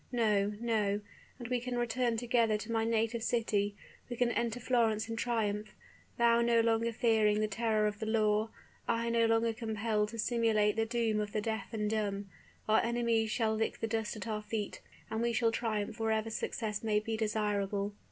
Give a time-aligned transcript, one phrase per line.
[0.11, 1.01] No, no:
[1.37, 3.75] and we can return together to my native city,
[4.09, 5.75] we can enter Florence in triumph,
[6.17, 8.49] thou no longer fearing the terror of the law,
[8.87, 12.31] I no longer compelled to simulate the doom of the deaf and dumb!
[12.67, 16.83] Our enemies shall lick the dust at our feet, and we shall triumph wherever success
[16.83, 17.93] may be desirable.